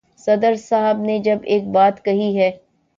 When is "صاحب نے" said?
0.59-1.19